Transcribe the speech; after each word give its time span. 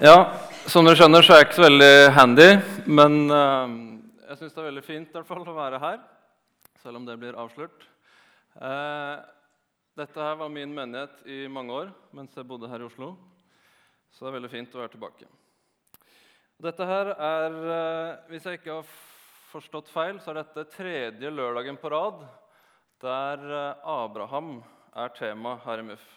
Ja, 0.00 0.32
som 0.64 0.86
dere 0.86 0.96
skjønner, 0.96 1.20
så 1.20 1.34
er 1.34 1.42
jeg 1.42 1.46
ikke 1.50 1.56
så 1.58 1.64
veldig 1.66 1.94
handy. 2.16 2.44
Men 2.88 3.16
uh, 3.28 3.72
jeg 4.30 4.38
syns 4.38 4.54
det 4.54 4.62
er 4.62 4.66
veldig 4.70 4.82
fint 4.86 5.10
i 5.10 5.12
hvert 5.12 5.28
fall, 5.28 5.42
å 5.44 5.52
være 5.58 5.80
her, 5.82 5.98
selv 6.80 6.96
om 6.96 7.04
det 7.04 7.18
blir 7.20 7.36
avslørt. 7.36 7.84
Uh, 8.56 9.20
dette 10.00 10.22
her 10.24 10.38
var 10.40 10.48
min 10.54 10.72
menighet 10.72 11.20
i 11.28 11.42
mange 11.52 11.76
år 11.76 11.90
mens 12.16 12.32
jeg 12.32 12.48
bodde 12.48 12.70
her 12.72 12.80
i 12.80 12.86
Oslo. 12.86 13.10
Så 14.08 14.24
det 14.24 14.30
er 14.30 14.36
veldig 14.38 14.50
fint 14.54 14.72
å 14.72 14.80
være 14.80 14.94
tilbake. 14.94 15.28
Dette 16.64 16.88
her 16.88 17.12
er, 17.12 17.58
uh, 17.60 18.14
Hvis 18.32 18.48
jeg 18.48 18.62
ikke 18.62 18.78
har 18.78 18.96
forstått 19.50 19.92
feil, 19.92 20.16
så 20.24 20.32
er 20.32 20.40
dette 20.40 20.64
tredje 20.78 21.34
lørdagen 21.34 21.76
på 21.76 21.92
rad 21.92 22.24
der 23.04 23.44
Abraham 23.84 24.62
er 24.96 25.12
tema 25.20 25.58
her 25.66 25.84
i 25.84 25.86
MUF. 25.92 26.08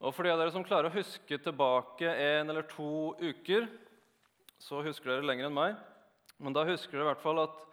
Og 0.00 0.14
for 0.16 0.24
de 0.24 0.32
av 0.32 0.38
dere 0.40 0.52
som 0.54 0.64
klarer 0.64 0.88
å 0.88 0.94
huske 0.94 1.36
tilbake 1.44 2.08
en 2.08 2.48
eller 2.48 2.64
to 2.70 3.12
uker, 3.20 3.66
så 4.56 4.80
husker 4.80 5.10
dere 5.10 5.26
lenger 5.28 5.50
enn 5.50 5.56
meg. 5.58 5.74
Men 6.40 6.56
da 6.56 6.64
husker 6.64 6.96
dere 6.96 7.04
i 7.04 7.10
hvert 7.10 7.24
fall 7.24 7.42
at 7.42 7.66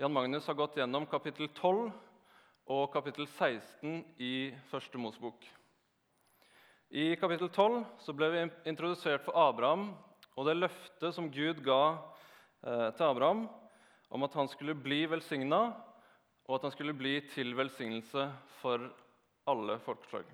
Jan 0.00 0.14
Magnus 0.14 0.48
har 0.48 0.56
gått 0.56 0.78
gjennom 0.80 1.04
kapittel 1.08 1.50
12 1.52 1.90
og 2.72 2.86
kapittel 2.94 3.28
16 3.28 4.00
i 4.24 4.32
Første 4.70 5.00
Mosebok. 5.00 5.44
I 6.96 7.10
kapittel 7.20 7.52
12 7.52 7.82
så 8.06 8.14
ble 8.16 8.30
vi 8.32 8.46
introdusert 8.72 9.26
for 9.26 9.36
Abraham 9.36 9.90
og 10.32 10.48
det 10.48 10.56
løftet 10.56 11.12
som 11.12 11.28
Gud 11.32 11.60
ga 11.66 11.82
eh, 11.92 12.88
til 12.96 13.04
Abraham 13.04 13.44
om 14.16 14.24
at 14.24 14.36
han 14.38 14.48
skulle 14.48 14.78
bli 14.78 15.02
velsigna, 15.10 15.60
og 16.46 16.56
at 16.56 16.68
han 16.68 16.72
skulle 16.72 16.96
bli 16.96 17.18
til 17.34 17.52
velsignelse 17.58 18.30
for 18.62 18.88
alle 19.50 19.80
folkeslag. 19.84 20.24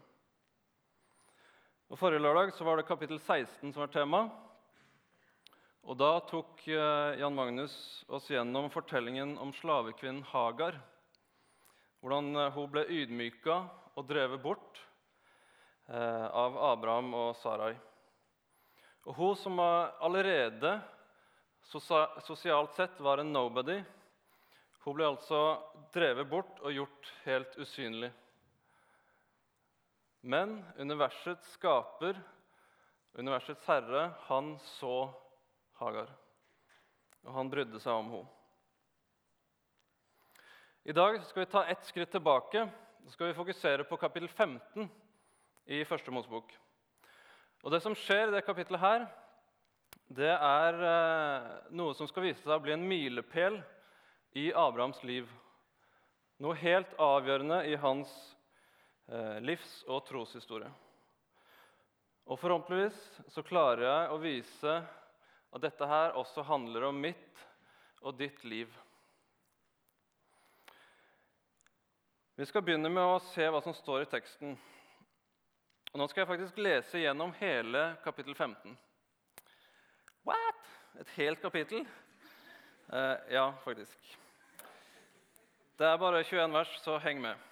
Og 1.92 1.98
Forrige 2.00 2.22
lørdag 2.24 2.54
så 2.56 2.64
var 2.64 2.78
det 2.80 2.86
kapittel 2.88 3.18
16 3.20 3.68
som 3.68 3.82
var 3.82 3.90
tema. 3.92 4.22
Og 5.84 5.98
Da 6.00 6.22
tok 6.24 6.62
eh, 6.64 7.18
Jan 7.20 7.34
Magnus 7.36 7.74
oss 8.08 8.30
gjennom 8.32 8.70
fortellingen 8.72 9.34
om 9.36 9.50
slavekvinnen 9.52 10.22
Hagar. 10.30 10.78
Hvordan 12.00 12.30
eh, 12.32 12.48
hun 12.54 12.70
ble 12.72 12.86
ydmyka 12.88 13.58
og 13.92 14.08
drevet 14.08 14.40
bort 14.40 14.80
eh, 15.92 16.24
av 16.32 16.56
Abraham 16.70 17.12
og 17.12 17.36
Sarai. 17.42 17.74
Og 19.04 19.12
Hun 19.20 19.36
som 19.36 19.60
allerede 19.60 20.78
sosialt 22.24 22.72
sett 22.72 23.04
var 23.04 23.20
en 23.20 23.36
nobody, 23.36 23.82
hun 24.86 24.96
ble 24.96 25.12
altså 25.12 25.44
drevet 25.92 26.32
bort 26.32 26.56
og 26.64 26.72
gjort 26.72 27.12
helt 27.28 27.60
usynlig. 27.60 28.14
Men 30.22 30.60
universets 30.78 31.56
skaper, 31.56 32.14
universets 33.18 33.64
herre, 33.66 34.12
han 34.28 34.54
så 34.78 35.10
Hagar. 35.80 36.12
Og 37.26 37.34
han 37.34 37.50
brydde 37.50 37.80
seg 37.82 37.96
om 37.98 38.12
henne. 38.12 38.28
I 40.86 40.94
dag 40.94 41.18
skal 41.26 41.44
vi 41.44 41.50
ta 41.50 41.64
ett 41.70 41.82
skritt 41.86 42.10
tilbake. 42.14 42.64
Så 43.04 43.14
skal 43.16 43.28
vi 43.28 43.34
fokusere 43.34 43.84
på 43.86 43.98
kapittel 43.98 44.28
15 44.28 44.86
i 45.66 45.82
Første 45.86 46.10
Mosebok. 46.14 46.54
Og 47.62 47.70
Det 47.70 47.82
som 47.82 47.94
skjer 47.94 48.28
i 48.28 48.34
det 48.34 48.44
kapittelet, 48.46 48.80
her, 48.82 49.06
det 50.06 50.30
er 50.34 50.78
eh, 50.86 51.50
noe 51.74 51.94
som 51.98 52.06
skal 52.10 52.28
vise 52.28 52.42
seg 52.42 52.54
å 52.54 52.62
bli 52.62 52.74
en 52.74 52.86
milepæl 52.86 53.58
i 54.38 54.52
Abrahams 54.54 55.02
liv. 55.06 55.30
Noe 56.42 56.58
helt 56.58 56.94
avgjørende 56.98 57.62
i 57.70 57.74
hans 57.78 58.10
livs- 59.44 59.82
og 59.90 60.04
troshistorie. 60.08 60.70
Og 62.30 62.38
Forhåpentligvis 62.38 62.98
så 63.34 63.42
klarer 63.44 63.84
jeg 63.84 64.10
å 64.12 64.20
vise 64.22 64.76
at 65.52 65.64
dette 65.64 65.88
her 65.88 66.14
også 66.16 66.44
handler 66.46 66.88
om 66.88 67.00
mitt 67.02 67.42
og 68.00 68.16
ditt 68.18 68.44
liv. 68.44 68.70
Vi 72.38 72.46
skal 72.48 72.64
begynne 72.64 72.88
med 72.88 73.04
å 73.04 73.20
se 73.34 73.44
hva 73.52 73.60
som 73.62 73.74
står 73.76 74.06
i 74.06 74.10
teksten. 74.14 74.56
Og 75.92 76.00
Nå 76.00 76.06
skal 76.08 76.22
jeg 76.22 76.30
faktisk 76.30 76.62
lese 76.64 77.02
gjennom 77.02 77.34
hele 77.36 77.84
kapittel 78.04 78.34
15. 78.34 78.72
What? 80.24 80.72
Et 81.02 81.14
helt 81.18 81.42
kapittel? 81.42 81.84
Eh, 82.88 83.16
ja, 83.36 83.50
faktisk. 83.64 83.98
Det 85.76 85.86
er 85.86 86.00
bare 86.00 86.24
21 86.24 86.56
vers, 86.56 86.76
så 86.80 86.96
heng 87.04 87.20
med. 87.20 87.51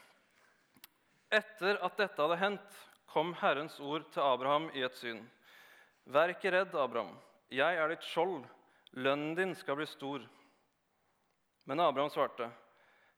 Etter 1.31 1.79
at 1.79 1.99
dette 1.99 2.19
hadde 2.19 2.39
hendt, 2.41 2.79
kom 3.11 3.33
Herrens 3.39 3.77
ord 3.81 4.09
til 4.11 4.23
Abraham 4.23 4.67
i 4.75 4.83
et 4.83 4.97
syn. 4.99 5.21
Vær 6.11 6.33
ikke 6.33 6.51
redd, 6.51 6.75
Abraham. 6.75 7.13
Jeg 7.55 7.79
er 7.79 7.93
ditt 7.93 8.07
skjold. 8.07 8.43
Lønnen 8.99 9.37
din 9.39 9.55
skal 9.55 9.79
bli 9.79 9.87
stor. 9.87 10.25
Men 11.71 11.83
Abraham 11.85 12.11
svarte, 12.11 12.49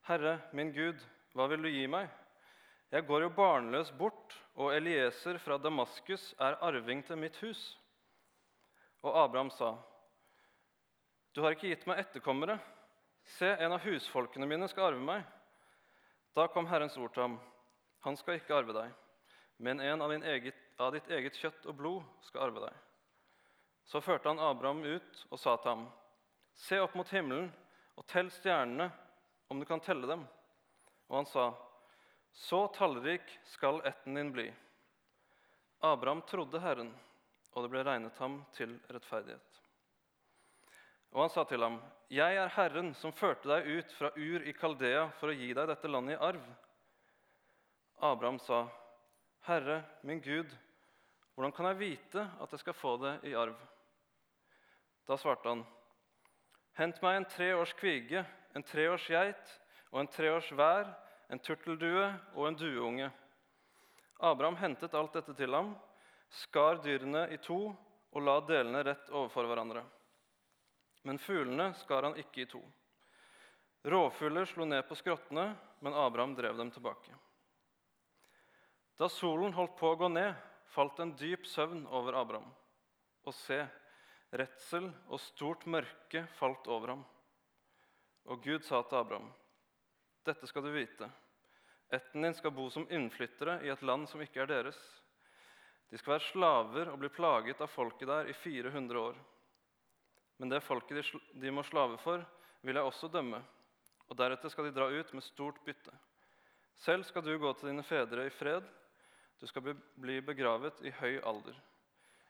Herre, 0.04 0.34
min 0.52 0.74
Gud, 0.76 1.00
hva 1.32 1.46
vil 1.48 1.64
du 1.64 1.70
gi 1.72 1.86
meg? 1.88 2.10
Jeg 2.92 3.06
går 3.08 3.24
jo 3.24 3.30
barnløs 3.32 3.92
bort, 3.96 4.34
og 4.60 4.74
Elieser 4.76 5.38
fra 5.40 5.56
Damaskus 5.56 6.34
er 6.36 6.58
arving 6.60 7.00
til 7.06 7.16
mitt 7.16 7.38
hus. 7.40 7.62
Og 9.00 9.16
Abraham 9.22 9.50
sa, 9.56 9.78
Du 11.32 11.40
har 11.40 11.56
ikke 11.56 11.70
gitt 11.72 11.86
meg 11.88 12.02
etterkommere. 12.02 12.58
Se, 13.38 13.48
en 13.48 13.72
av 13.72 13.80
husfolkene 13.86 14.44
mine 14.50 14.68
skal 14.68 14.90
arve 14.90 15.00
meg. 15.00 15.24
Da 16.36 16.44
kom 16.52 16.68
Herrens 16.68 16.98
ord 17.00 17.14
til 17.14 17.24
ham. 17.24 17.38
Han 18.02 18.16
skal 18.18 18.38
ikke 18.40 18.56
arve 18.56 18.74
deg, 18.74 18.94
men 19.62 19.80
en 19.80 20.02
av, 20.02 20.12
eget, 20.12 20.58
av, 20.78 20.90
ditt 20.94 21.10
eget 21.10 21.38
kjøtt 21.38 21.66
og 21.70 21.76
blod 21.78 22.06
skal 22.26 22.48
arve 22.48 22.64
deg. 22.64 22.78
Så 23.86 24.02
førte 24.02 24.30
han 24.30 24.42
Abraham 24.42 24.82
ut 24.82 25.26
og 25.30 25.38
sa 25.38 25.56
til 25.56 25.74
ham, 25.74 25.84
Se 26.54 26.76
opp 26.82 26.94
mot 26.98 27.08
himmelen 27.08 27.48
og 27.96 28.04
tell 28.10 28.28
stjernene, 28.30 28.91
om 29.48 29.60
du 29.60 29.66
kan 29.68 29.80
telle 29.80 30.08
dem. 30.08 30.24
Og 31.08 31.20
han 31.20 31.28
sa, 31.30 31.46
Så 32.32 32.66
tallrik 32.76 33.24
skal 33.54 33.80
ætten 33.88 34.18
din 34.18 34.32
bli. 34.32 34.48
Abraham 35.80 36.22
trodde 36.28 36.60
Herren, 36.60 36.92
og 37.52 37.64
det 37.64 37.72
ble 37.72 37.84
regnet 37.84 38.18
ham 38.18 38.41
til 38.56 38.74
rettferdighet. 38.88 39.62
Og 41.12 41.26
han 41.26 41.32
sa 41.32 41.44
til 41.44 41.62
ham, 41.62 41.80
Jeg 42.10 42.36
er 42.36 42.52
Herren 42.56 42.94
som 42.94 43.12
førte 43.12 43.48
deg 43.48 43.66
ut 43.68 43.96
fra 43.98 44.12
Ur 44.16 44.46
i 44.48 44.54
Kaldea 44.56 45.08
for 45.20 45.32
å 45.32 45.36
gi 45.36 45.52
deg 45.52 45.68
dette 45.68 45.91
landet 45.91 46.16
i 46.16 46.22
arv. 46.28 46.44
Abraham 48.02 48.38
sa, 48.38 48.68
'Herre, 49.46 49.84
min 50.02 50.20
Gud, 50.20 50.50
hvordan 51.34 51.52
kan 51.52 51.66
jeg 51.66 51.78
vite 51.78 52.30
at 52.40 52.50
jeg 52.50 52.58
skal 52.58 52.74
få 52.74 52.96
det 52.96 53.20
i 53.30 53.34
arv?' 53.34 53.68
Da 55.06 55.16
svarte 55.16 55.48
han, 55.48 55.62
'Hent 56.74 56.98
meg 57.02 57.16
en 57.16 57.28
tre 57.30 57.54
års 57.54 57.72
kvige, 57.72 58.26
en 58.54 58.62
tre 58.62 58.88
års 58.91 59.06
geit 59.06 59.54
og 59.92 60.00
en 60.00 60.10
tre 60.10 60.34
års 60.34 60.50
vær, 60.52 60.91
en 61.30 61.38
turteldue 61.38 62.10
og 62.34 62.48
en 62.48 62.58
dueunge.' 62.58 63.12
Abraham 64.18 64.56
hentet 64.56 64.94
alt 64.94 65.12
dette 65.12 65.34
til 65.34 65.54
ham, 65.54 65.74
skar 66.30 66.82
dyrene 66.82 67.28
i 67.30 67.38
to 67.38 67.76
og 68.12 68.22
la 68.22 68.41
delene 68.41 68.82
rett 68.82 69.10
overfor 69.10 69.46
hverandre. 69.46 69.82
Men 71.04 71.18
fuglene 71.18 71.72
skar 71.74 72.02
han 72.02 72.18
ikke 72.18 72.42
i 72.42 72.50
to. 72.50 72.62
Rovfugler 73.84 74.46
slo 74.46 74.64
ned 74.64 74.86
på 74.88 74.94
skrottene, 74.94 75.52
men 75.80 75.94
Abraham 75.94 76.34
drev 76.38 76.58
dem 76.58 76.70
tilbake. 76.70 77.14
Da 79.02 79.08
solen 79.10 79.50
holdt 79.56 79.72
på 79.80 79.88
å 79.90 79.96
gå 79.98 80.06
ned, 80.14 80.36
falt 80.70 81.00
en 81.02 81.10
dyp 81.18 81.42
søvn 81.50 81.80
over 81.90 82.14
Abraham. 82.20 82.52
Og 83.26 83.34
se, 83.34 83.56
redsel 84.30 84.84
og 85.08 85.18
stort 85.18 85.64
mørke 85.66 86.20
falt 86.36 86.68
over 86.70 86.92
ham. 86.92 87.00
Og 88.30 88.44
Gud 88.44 88.62
sa 88.62 88.78
til 88.86 89.00
Abraham.: 89.00 89.24
Dette 90.22 90.46
skal 90.46 90.62
du 90.62 90.70
vite. 90.70 91.08
Ætten 91.91 92.22
din 92.22 92.36
skal 92.38 92.54
bo 92.54 92.68
som 92.70 92.86
innflyttere 92.94 93.56
i 93.66 93.72
et 93.74 93.82
land 93.82 94.06
som 94.06 94.22
ikke 94.22 94.44
er 94.44 94.52
deres. 94.52 94.78
De 95.91 95.98
skal 95.98 96.14
være 96.14 96.26
slaver 96.28 96.91
og 96.92 97.00
bli 97.02 97.10
plaget 97.10 97.60
av 97.60 97.72
folket 97.72 98.06
der 98.06 98.30
i 98.30 98.36
400 98.38 99.00
år. 99.00 99.18
Men 100.38 100.53
det 100.54 100.60
folket 100.62 101.10
de 101.42 101.50
må 101.50 101.65
slave 101.66 101.98
for, 102.04 102.22
vil 102.62 102.78
jeg 102.78 102.86
også 102.86 103.10
dømme, 103.10 103.42
og 104.06 104.16
deretter 104.22 104.54
skal 104.54 104.71
de 104.71 104.77
dra 104.78 104.86
ut 104.86 105.12
med 105.12 105.27
stort 105.27 105.59
bytte. 105.66 105.91
Selv 106.78 107.03
skal 107.10 107.27
du 107.27 107.34
gå 107.34 107.53
til 107.59 107.72
dine 107.72 107.82
fedre 107.82 108.28
i 108.30 108.32
fred 108.38 108.71
du 109.42 109.48
skal 109.50 109.74
bli 109.98 110.21
begravet 110.22 110.84
i 110.86 110.92
høy 110.94 111.16
alder. 111.27 111.56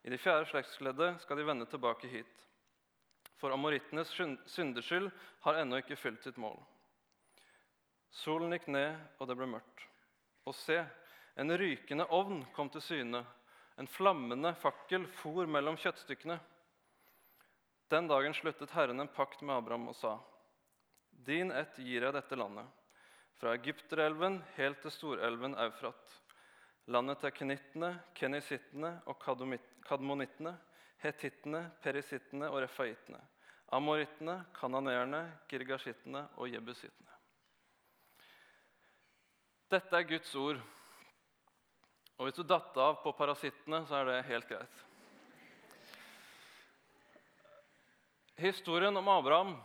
I 0.00 0.09
det 0.09 0.17
fjerde 0.23 0.47
slektsleddet 0.49 1.20
skal 1.20 1.37
de 1.37 1.44
vende 1.44 1.67
tilbake 1.69 2.09
hit. 2.09 2.47
For 3.37 3.53
amorittenes 3.53 4.09
syndeskyld 4.49 5.11
har 5.44 5.59
ennå 5.61 5.82
ikke 5.82 5.99
fylt 6.00 6.25
sitt 6.25 6.38
mål. 6.41 6.56
Solen 8.17 8.56
gikk 8.56 8.70
ned, 8.73 8.97
og 9.20 9.29
det 9.29 9.37
ble 9.37 9.50
mørkt. 9.50 9.85
Og 10.49 10.56
se, 10.56 10.79
en 11.37 11.53
rykende 11.61 12.09
ovn 12.17 12.47
kom 12.56 12.73
til 12.73 12.87
syne. 12.87 13.20
En 13.76 13.93
flammende 13.93 14.55
fakkel 14.64 15.05
for 15.20 15.44
mellom 15.44 15.76
kjøttstykkene. 15.85 16.38
Den 17.93 18.09
dagen 18.09 18.32
sluttet 18.41 18.73
Herren 18.73 19.05
en 19.05 19.12
pakt 19.12 19.44
med 19.44 19.59
Abraham 19.59 19.91
og 19.93 20.00
sa.: 20.00 20.17
Din 21.29 21.53
ett 21.53 21.76
gir 21.76 22.09
jeg 22.09 22.17
dette 22.17 22.41
landet, 22.41 22.64
fra 23.37 23.53
Egypterelven 23.61 24.41
helt 24.56 24.81
til 24.81 24.97
storelven 24.97 25.61
Eufrat 25.61 26.22
landet 26.90 27.20
til 27.23 27.34
kenittene, 27.37 27.93
kenisittene 28.19 28.93
og 29.06 29.19
kadmonittene, 29.23 30.55
hetittene, 31.02 31.62
perisittene 31.82 32.50
og 32.50 32.62
refaittene, 32.64 33.20
amorittene, 33.75 34.38
kananeerne, 34.56 35.23
girgashittene 35.50 36.26
og 36.37 36.50
jebusittene. 36.50 37.11
Dette 39.73 39.96
er 39.96 40.08
Guds 40.08 40.34
ord. 40.37 40.61
Og 42.19 42.26
hvis 42.29 42.37
du 42.37 42.43
datt 42.44 42.76
av 42.76 42.99
på 43.02 43.14
parasittene, 43.17 43.82
så 43.88 44.02
er 44.02 44.11
det 44.11 44.19
helt 44.28 44.49
greit. 44.50 44.82
Historien 48.43 48.96
om 48.99 49.08
Abraham 49.08 49.56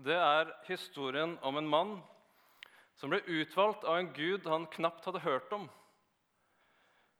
det 0.00 0.16
er 0.16 0.48
historien 0.64 1.34
om 1.44 1.58
en 1.60 1.68
mann 1.68 1.90
som 2.96 3.12
ble 3.12 3.20
utvalgt 3.28 3.84
av 3.84 3.98
en 3.98 4.08
gud 4.16 4.46
han 4.48 4.64
knapt 4.72 5.04
hadde 5.08 5.20
hørt 5.24 5.52
om. 5.52 5.66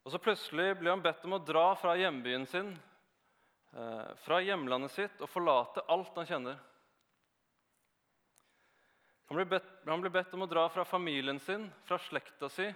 Og 0.05 0.12
så 0.12 0.19
Plutselig 0.23 0.79
blir 0.81 0.94
han 0.94 1.05
bedt 1.05 1.25
om 1.29 1.37
å 1.37 1.44
dra 1.44 1.75
fra 1.76 1.97
hjembyen 1.99 2.47
sin, 2.49 2.73
eh, 3.76 4.14
fra 4.25 4.41
hjemlandet 4.41 4.91
sitt, 4.94 5.20
og 5.20 5.29
forlate 5.29 5.85
alt 5.88 6.17
han 6.17 6.26
kjenner. 6.26 6.58
Han 9.29 9.37
blir, 9.37 9.47
bedt, 9.47 9.67
han 9.87 10.00
blir 10.00 10.11
bedt 10.11 10.32
om 10.35 10.43
å 10.43 10.50
dra 10.50 10.64
fra 10.69 10.85
familien 10.85 11.38
sin, 11.38 11.69
fra 11.87 11.99
slekta 11.99 12.49
si. 12.50 12.67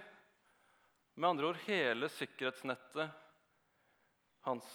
Med 1.15 1.29
andre 1.29 1.49
ord 1.49 1.57
hele 1.65 2.07
sikkerhetsnettet 2.11 3.11
hans. 4.47 4.69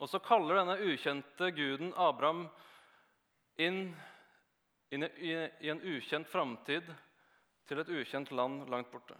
Og 0.00 0.08
så 0.08 0.20
kaller 0.24 0.62
denne 0.62 0.78
ukjente 0.80 1.50
guden 1.56 1.92
Abraham 2.00 2.46
inn, 3.60 3.94
i 4.94 5.68
en 5.68 5.80
ukjent 5.82 6.28
framtid 6.30 6.88
til 7.68 7.80
et 7.80 7.92
ukjent 7.92 8.30
land 8.32 8.68
langt 8.70 8.92
borte. 8.92 9.16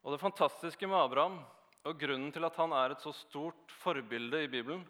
Og 0.00 0.12
Det 0.14 0.22
fantastiske 0.22 0.88
med 0.88 0.96
Abraham, 0.96 1.40
og 1.84 1.98
grunnen 2.00 2.32
til 2.32 2.44
at 2.44 2.56
han 2.60 2.72
er 2.76 2.92
et 2.92 3.02
så 3.04 3.12
stort 3.16 3.72
forbilde 3.82 4.44
i 4.44 4.48
Bibelen, 4.52 4.82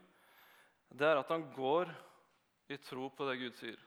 det 0.91 1.07
er 1.07 1.21
at 1.21 1.29
han 1.31 1.47
går 1.55 1.91
i 2.71 2.79
tro 2.83 3.09
på 3.15 3.27
det 3.29 3.39
Gud 3.41 3.59
sier. 3.59 3.79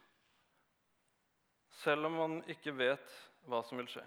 Selv 1.84 2.08
om 2.08 2.20
han 2.20 2.38
ikke 2.52 2.76
vet 2.76 3.16
hva 3.48 3.64
som 3.66 3.80
vil 3.80 3.90
skje. 3.92 4.04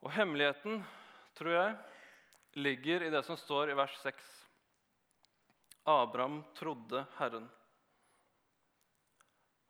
Og 0.00 0.12
hemmeligheten, 0.16 0.80
tror 1.36 1.52
jeg, 1.54 1.78
ligger 2.56 3.04
i 3.04 3.10
det 3.12 3.22
som 3.24 3.36
står 3.38 3.70
i 3.70 3.78
vers 3.78 3.96
6. 4.02 4.28
Abraham 5.88 6.40
trodde 6.56 7.04
Herren. 7.18 7.48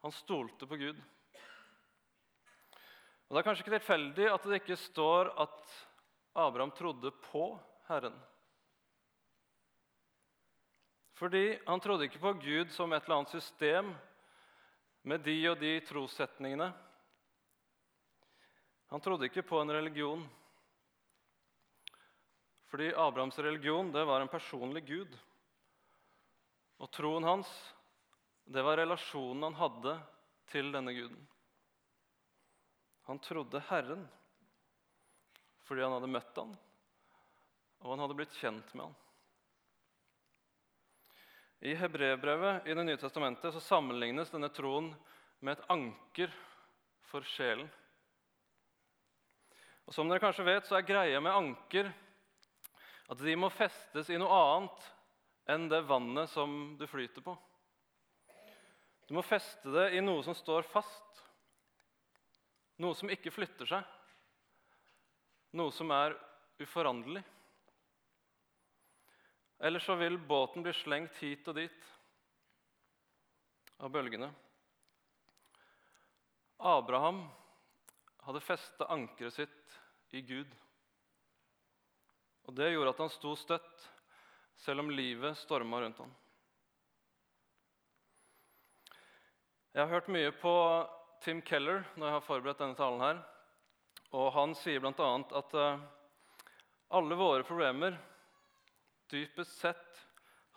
Han 0.00 0.14
stolte 0.14 0.66
på 0.66 0.78
Gud. 0.80 1.00
Og 3.30 3.36
Det 3.36 3.40
er 3.44 3.46
kanskje 3.46 3.62
ikke 3.62 3.78
tilfeldig 3.78 4.24
at 4.26 4.46
det 4.50 4.58
ikke 4.58 4.76
står 4.90 5.28
at 5.38 5.74
Abraham 6.34 6.72
trodde 6.74 7.12
på 7.30 7.44
Herren. 7.86 8.16
Fordi 11.14 11.44
han 11.62 11.80
trodde 11.80 12.08
ikke 12.08 12.18
på 12.18 12.32
Gud 12.42 12.74
som 12.74 12.90
et 12.90 13.06
eller 13.06 13.20
annet 13.20 13.36
system 13.36 13.94
med 15.06 15.22
de 15.22 15.36
og 15.52 15.62
de 15.62 15.76
trossetningene. 15.86 16.72
Han 18.90 19.00
trodde 19.00 19.30
ikke 19.30 19.46
på 19.46 19.62
en 19.62 19.70
religion. 19.78 20.26
Fordi 22.66 22.90
Abrahams 22.90 23.38
religion 23.38 23.94
det 23.94 24.06
var 24.10 24.24
en 24.24 24.32
personlig 24.32 24.82
gud. 24.90 25.18
Og 26.82 26.90
troen 26.90 27.30
hans 27.30 27.50
det 28.50 28.66
var 28.66 28.82
relasjonen 28.82 29.52
han 29.52 29.60
hadde 29.60 30.00
til 30.50 30.74
denne 30.74 30.96
guden. 30.96 31.28
Han 33.10 33.18
trodde 33.18 33.58
Herren 33.66 34.04
fordi 35.66 35.82
han 35.82 35.96
hadde 35.96 36.10
møtt 36.10 36.36
han, 36.38 36.50
og 37.82 37.92
han 37.92 38.02
hadde 38.04 38.16
blitt 38.18 38.36
kjent 38.38 38.70
med 38.74 38.84
han. 38.84 38.94
I 41.66 41.74
Hebrevbrevet 41.78 42.68
i 42.70 42.74
Det 42.78 42.84
nye 42.86 43.00
testamentet 43.02 43.54
så 43.54 43.62
sammenlignes 43.62 44.30
denne 44.30 44.50
troen 44.54 44.92
med 45.42 45.56
et 45.56 45.66
anker 45.74 46.30
for 47.10 47.26
sjelen. 47.34 47.66
Og 49.90 49.94
Som 49.94 50.06
dere 50.06 50.22
kanskje 50.22 50.46
vet, 50.46 50.70
så 50.70 50.78
er 50.78 50.86
greia 50.86 51.18
med 51.18 51.34
anker 51.34 51.90
at 53.10 53.26
de 53.26 53.34
må 53.34 53.50
festes 53.50 54.10
i 54.14 54.18
noe 54.22 54.38
annet 54.38 54.86
enn 55.50 55.66
det 55.70 55.82
vannet 55.90 56.30
som 56.30 56.76
du 56.78 56.86
flyter 56.86 57.26
på. 57.26 57.34
Du 59.10 59.16
må 59.18 59.26
feste 59.26 59.74
det 59.74 59.88
i 59.98 60.04
noe 60.04 60.22
som 60.22 60.38
står 60.38 60.62
fast, 60.70 61.24
noe 62.80 62.96
som 62.96 63.10
ikke 63.12 63.32
flytter 63.32 63.68
seg, 63.68 63.84
noe 65.58 65.72
som 65.74 65.90
er 65.92 66.16
uforanderlig. 66.62 67.22
Eller 69.60 69.82
så 69.84 69.96
vil 70.00 70.16
båten 70.16 70.64
bli 70.64 70.72
slengt 70.72 71.18
hit 71.20 71.48
og 71.50 71.58
dit 71.58 71.90
av 73.80 73.92
bølgene. 73.92 74.30
Abraham 76.60 77.22
hadde 78.24 78.44
festa 78.44 78.88
ankeret 78.92 79.36
sitt 79.36 79.76
i 80.16 80.22
Gud. 80.24 80.48
Og 82.48 82.56
Det 82.56 82.72
gjorde 82.72 82.94
at 82.94 83.02
han 83.04 83.12
sto 83.12 83.34
støtt, 83.36 83.84
selv 84.60 84.82
om 84.82 84.90
livet 84.92 85.38
storma 85.40 85.80
rundt 85.80 86.00
ham. 86.02 86.10
Jeg 89.70 89.84
har 89.84 89.92
hørt 89.92 90.10
mye 90.12 90.32
på 90.34 90.52
Tim 91.20 91.42
Keller 91.44 91.82
når 91.94 92.06
jeg 92.06 92.16
har 92.16 92.24
forberedt 92.24 92.60
denne 92.62 92.76
talen. 92.78 93.00
her, 93.04 93.18
og 94.16 94.32
Han 94.32 94.54
sier 94.56 94.80
bl.a. 94.80 95.08
at 95.40 95.54
eh, 95.54 95.82
alle 96.96 97.16
våre 97.18 97.44
problemer 97.44 97.98
dypest 99.10 99.58
sett 99.60 99.98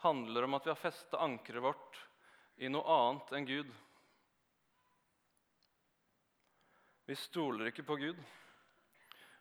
handler 0.04 0.46
om 0.46 0.54
at 0.56 0.64
vi 0.64 0.72
har 0.72 0.80
festa 0.80 1.20
ankeret 1.20 1.62
vårt 1.62 1.98
i 2.56 2.70
noe 2.72 2.96
annet 2.96 3.32
enn 3.36 3.48
Gud. 3.48 3.72
Vi 7.04 7.16
stoler 7.18 7.68
ikke 7.68 7.84
på 7.84 7.96
Gud. 8.00 8.20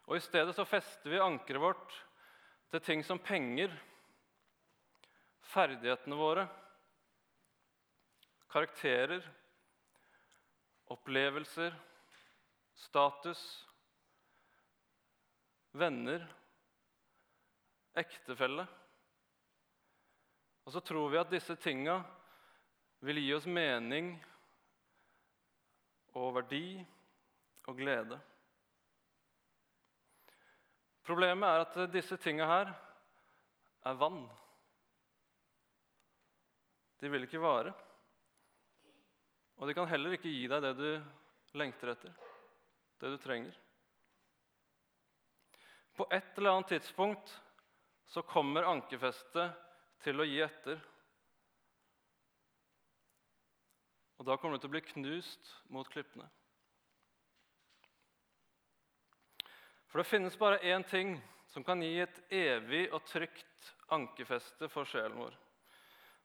Og 0.09 0.17
I 0.17 0.23
stedet 0.23 0.55
så 0.57 0.65
fester 0.67 1.13
vi 1.13 1.21
ankeret 1.23 1.63
vårt 1.63 1.95
til 2.73 2.83
ting 2.83 3.03
som 3.07 3.21
penger, 3.23 3.71
ferdighetene 5.53 6.17
våre, 6.19 6.43
karakterer, 8.51 9.23
opplevelser, 10.91 11.75
status, 12.75 13.67
venner, 15.71 16.25
ektefelle. 17.93 18.65
Og 20.63 20.73
så 20.73 20.79
tror 20.79 21.09
vi 21.11 21.21
at 21.21 21.31
disse 21.31 21.55
tinga 21.59 21.99
vil 23.03 23.19
gi 23.19 23.33
oss 23.35 23.47
mening 23.49 24.13
og 26.15 26.29
verdi 26.37 26.65
og 27.67 27.77
glede. 27.77 28.19
Problemet 31.03 31.49
er 31.49 31.65
at 31.65 31.91
disse 31.91 32.15
tinga 32.21 32.47
her 32.47 32.71
er 33.83 33.97
vann. 33.99 34.23
De 37.01 37.09
vil 37.11 37.25
ikke 37.27 37.41
vare. 37.43 37.73
Og 39.57 39.67
de 39.67 39.75
kan 39.77 39.89
heller 39.89 40.15
ikke 40.15 40.31
gi 40.31 40.47
deg 40.49 40.63
det 40.65 40.73
du 40.79 41.57
lengter 41.59 41.93
etter, 41.93 42.13
det 43.01 43.13
du 43.13 43.17
trenger. 43.21 43.57
På 45.93 46.07
et 46.09 46.37
eller 46.37 46.55
annet 46.55 46.73
tidspunkt 46.73 47.35
så 48.09 48.23
kommer 48.25 48.65
ankerfestet 48.65 49.53
til 50.03 50.19
å 50.19 50.25
gi 50.27 50.39
etter. 50.43 50.81
Og 54.17 54.25
da 54.27 54.37
kommer 54.37 54.57
du 54.57 54.63
til 54.63 54.71
å 54.71 54.75
bli 54.75 54.85
knust 54.87 55.53
mot 55.73 55.89
klippene. 55.91 56.25
For 59.91 60.01
det 60.01 60.09
finnes 60.09 60.37
bare 60.41 60.61
én 60.65 60.85
ting 60.89 61.13
som 61.53 61.61
kan 61.65 61.81
gi 61.85 61.99
et 62.01 62.21
evig 62.33 62.87
og 62.89 63.03
trygt 63.05 63.73
ankerfeste 63.93 64.65
for 64.73 64.89
sjelen 64.89 65.19
vår. 65.21 65.35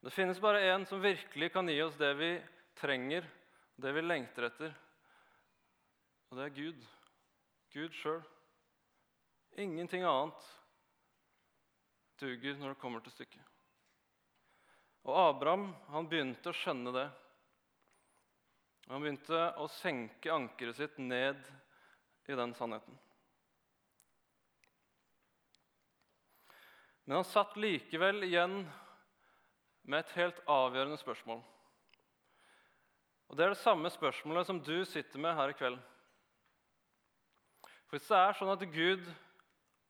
Det 0.00 0.14
finnes 0.14 0.40
bare 0.40 0.62
én 0.73 0.87
som 0.88 1.02
virkelig 1.02 1.50
kan 1.52 1.68
gi 1.68 1.82
oss 1.85 1.99
det 2.00 2.14
vi 2.16 2.30
trenger, 2.78 3.26
det 3.76 3.92
vi 3.92 4.02
lengter 4.02 4.49
etter. 4.49 4.75
Og 6.28 6.38
det 6.38 6.47
er 6.47 6.56
Gud. 6.56 6.87
Gud 7.75 7.94
sjøl. 7.99 8.23
Ingenting 9.58 10.04
annet 10.06 10.49
duger 12.18 12.58
når 12.58 12.75
det 12.75 12.80
kommer 12.82 13.02
til 13.04 13.14
stykket. 13.14 13.42
Og 15.08 15.16
Abraham 15.16 15.70
han 15.92 16.08
begynte 16.11 16.52
å 16.52 16.56
skjønne 16.56 16.92
det. 16.94 17.06
Han 18.88 19.04
begynte 19.04 19.42
å 19.61 19.68
senke 19.78 20.32
ankeret 20.32 20.78
sitt 20.78 20.97
ned 21.00 21.40
i 22.28 22.37
den 22.37 22.54
sannheten. 22.56 22.97
Men 27.08 27.20
han 27.20 27.28
satt 27.28 27.56
likevel 27.56 28.26
igjen 28.26 28.61
med 29.88 30.02
et 30.02 30.16
helt 30.18 30.40
avgjørende 30.44 30.99
spørsmål. 31.00 31.40
Og 33.28 33.37
Det 33.37 33.44
er 33.44 33.52
det 33.52 33.61
samme 33.61 33.90
spørsmålet 33.92 34.47
som 34.47 34.61
du 34.61 34.85
sitter 34.88 35.20
med 35.20 35.35
her 35.37 35.52
i 35.52 35.56
kveld. 35.56 35.78
For 37.88 37.97
Hvis 37.97 38.08
det 38.08 38.16
er 38.16 38.37
sånn 38.37 38.52
at 38.52 38.64
Gud 38.73 39.04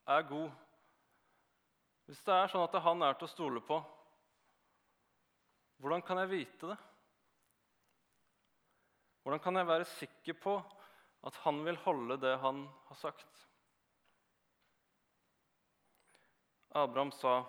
er 0.09 0.27
god, 0.27 0.51
hvis 2.09 2.23
det 2.25 2.35
er 2.35 2.51
sånn 2.51 2.65
at 2.65 2.77
han 2.83 3.03
er 3.05 3.17
til 3.19 3.29
å 3.29 3.31
stole 3.31 3.61
på, 3.61 3.79
hvordan 5.79 6.03
kan 6.03 6.19
jeg 6.23 6.31
vite 6.33 6.71
det? 6.73 6.77
Hvordan 9.23 9.43
kan 9.45 9.61
jeg 9.61 9.69
være 9.69 9.91
sikker 9.93 10.39
på 10.41 10.55
at 11.29 11.37
han 11.45 11.61
vil 11.67 11.79
holde 11.85 12.17
det 12.23 12.33
han 12.43 12.65
har 12.89 12.99
sagt? 12.99 13.45
Abraham 16.73 17.13
sa, 17.13 17.45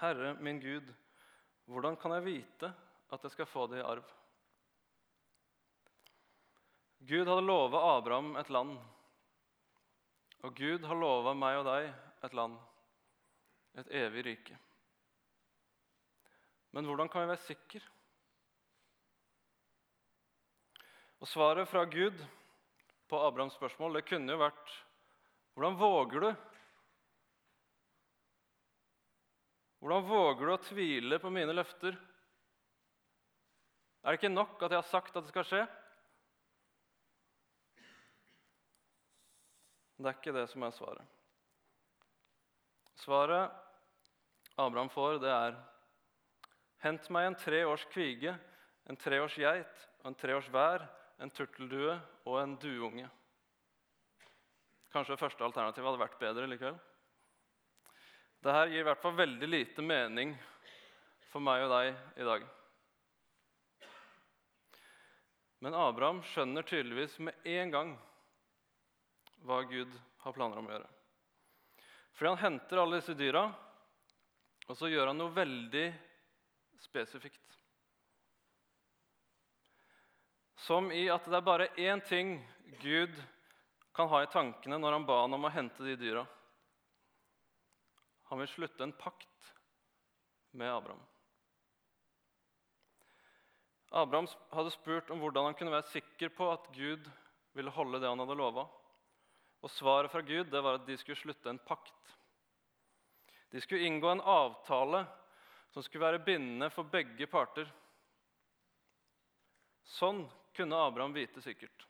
'Herre, 0.00 0.34
min 0.40 0.60
Gud, 0.60 0.94
hvordan 1.64 1.96
kan 1.96 2.12
jeg 2.12 2.24
vite 2.24 2.72
at 3.12 3.22
jeg 3.22 3.30
skal 3.30 3.46
få 3.46 3.66
det 3.66 3.78
i 3.78 3.86
arv?' 3.86 4.15
Gud 6.98 7.28
hadde 7.28 7.44
lova 7.44 7.82
Abraham 7.96 8.36
et 8.40 8.50
land, 8.50 8.78
og 10.42 10.56
Gud 10.56 10.86
har 10.86 10.98
lova 10.98 11.34
meg 11.36 11.60
og 11.60 11.68
deg 11.68 11.90
et 12.26 12.34
land, 12.34 12.56
et 13.76 13.92
evig 14.04 14.24
rike. 14.26 14.56
Men 16.76 16.88
hvordan 16.88 17.08
kan 17.08 17.24
vi 17.24 17.30
være 17.32 17.44
sikre? 17.44 17.84
Og 21.20 21.28
Svaret 21.30 21.68
fra 21.68 21.84
Gud 21.88 22.18
på 23.08 23.20
Abrahams 23.24 23.56
spørsmål 23.56 23.96
det 23.96 24.08
kunne 24.08 24.34
jo 24.34 24.42
vært 24.42 24.74
Hvordan 25.56 25.78
våger 25.80 26.20
du? 26.20 26.28
Hvordan 29.80 30.04
våger 30.04 30.42
du 30.44 30.52
å 30.52 30.64
tvile 30.66 31.18
på 31.22 31.30
mine 31.32 31.54
løfter? 31.56 31.96
Er 34.02 34.12
det 34.12 34.20
ikke 34.20 34.34
nok 34.34 34.60
at 34.60 34.74
jeg 34.74 34.82
har 34.82 34.90
sagt 34.90 35.16
at 35.16 35.24
det 35.24 35.32
skal 35.32 35.48
skje? 35.48 35.62
Det 39.96 40.10
er 40.10 40.18
ikke 40.18 40.34
det 40.36 40.46
som 40.52 40.64
er 40.66 40.74
svaret. 40.76 41.14
Svaret 43.00 43.52
Abraham 44.56 44.90
får, 44.92 45.18
det 45.24 45.32
er 45.32 45.56
Hent 46.84 47.08
meg 47.10 47.26
en 47.26 47.36
tre 47.40 47.62
års 47.66 47.82
kvige, 47.90 48.34
en 48.86 48.98
tre 49.00 49.18
års 49.24 49.34
geit 49.40 49.86
en 50.06 50.14
tre 50.14 50.36
års 50.36 50.48
vær, 50.54 50.84
en 51.18 51.32
turteldue 51.34 51.96
og 52.28 52.36
en 52.38 52.52
dueunge. 52.62 53.08
Kanskje 54.92 55.16
det 55.16 55.20
første 55.20 55.44
alternativet 55.44 55.88
hadde 55.88 56.02
vært 56.04 56.20
bedre 56.20 56.46
likevel. 56.50 56.76
Dette 58.44 58.68
gir 58.70 58.84
i 58.84 58.86
hvert 58.86 59.02
fall 59.02 59.16
veldig 59.18 59.48
lite 59.48 59.82
mening 59.82 60.36
for 61.32 61.42
meg 61.42 61.64
og 61.64 61.72
deg 61.72 62.20
i 62.22 62.28
dag. 62.28 62.46
Men 65.64 65.74
Abraham 65.74 66.20
skjønner 66.30 66.66
tydeligvis 66.68 67.16
med 67.26 67.48
en 67.56 67.72
gang 67.74 67.96
hva 69.46 69.62
Gud 69.68 69.92
har 70.24 70.34
planer 70.34 70.58
om 70.60 70.68
å 70.68 70.74
gjøre. 70.74 70.90
Fordi 72.16 72.32
han 72.32 72.42
henter 72.42 72.80
alle 72.80 73.00
disse 73.00 73.14
dyra, 73.16 73.44
og 74.66 74.78
så 74.78 74.90
gjør 74.90 75.12
han 75.12 75.20
noe 75.20 75.34
veldig 75.36 75.86
spesifikt. 76.82 77.58
Som 80.66 80.88
i 80.90 81.04
at 81.12 81.26
det 81.28 81.36
er 81.38 81.46
bare 81.46 81.68
én 81.78 82.00
ting 82.02 82.38
Gud 82.82 83.12
kan 83.94 84.08
ha 84.10 84.22
i 84.24 84.30
tankene 84.32 84.78
når 84.80 84.96
han 84.96 85.06
ba 85.08 85.20
han 85.22 85.36
om 85.36 85.46
å 85.46 85.52
hente 85.52 85.84
de 85.84 85.94
dyra. 86.00 86.24
Han 88.30 88.40
vil 88.42 88.50
slutte 88.50 88.82
en 88.82 88.96
pakt 88.96 89.52
med 90.56 90.72
Abraham. 90.72 91.04
Abraham 93.96 94.26
hadde 94.50 94.72
spurt 94.74 95.12
om 95.14 95.22
hvordan 95.22 95.50
han 95.50 95.56
kunne 95.56 95.72
være 95.76 95.92
sikker 95.92 96.32
på 96.34 96.48
at 96.50 96.66
Gud 96.74 97.06
ville 97.56 97.72
holde 97.72 98.00
det 98.02 98.10
han 98.10 98.20
hadde 98.24 98.36
lova. 98.36 98.66
Og 99.64 99.72
svaret 99.72 100.12
fra 100.12 100.22
Gud 100.22 100.50
det 100.52 100.62
var 100.62 100.80
at 100.80 100.86
de 100.86 100.96
skulle 101.00 101.18
slutte 101.20 101.50
en 101.50 101.62
pakt. 101.62 101.94
De 103.50 103.60
skulle 103.60 103.86
inngå 103.86 104.10
en 104.10 104.20
avtale 104.20 105.04
som 105.72 105.82
skulle 105.82 106.06
være 106.06 106.24
bindende 106.24 106.70
for 106.74 106.88
begge 106.90 107.28
parter. 107.30 107.68
Sånn 109.96 110.24
kunne 110.56 110.78
Abraham 110.86 111.14
vite 111.14 111.42
sikkert. 111.44 111.86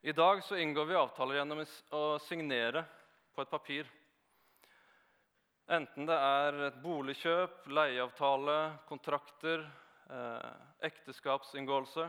I 0.00 0.12
dag 0.16 0.40
så 0.44 0.56
inngår 0.56 0.86
vi 0.88 0.96
avtaler 0.96 1.36
gjennom 1.36 1.60
å 1.92 2.04
signere 2.24 2.84
på 3.34 3.42
et 3.44 3.50
papir. 3.50 3.90
Enten 5.70 6.06
det 6.08 6.16
er 6.16 6.56
et 6.70 6.78
boligkjøp, 6.82 7.66
leieavtale, 7.70 8.56
kontrakter, 8.88 9.66
eh, 10.10 10.48
ekteskapsinngåelse. 10.88 12.08